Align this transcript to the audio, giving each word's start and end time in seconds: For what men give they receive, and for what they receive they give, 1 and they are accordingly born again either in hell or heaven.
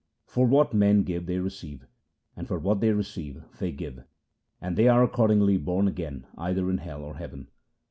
For 0.25 0.47
what 0.47 0.73
men 0.73 1.03
give 1.03 1.27
they 1.27 1.37
receive, 1.37 1.85
and 2.35 2.47
for 2.47 2.57
what 2.57 2.79
they 2.79 2.89
receive 2.91 3.43
they 3.59 3.71
give, 3.71 3.97
1 3.97 4.05
and 4.59 4.75
they 4.75 4.87
are 4.87 5.03
accordingly 5.03 5.57
born 5.57 5.87
again 5.87 6.25
either 6.39 6.71
in 6.71 6.79
hell 6.79 7.03
or 7.03 7.17
heaven. 7.17 7.49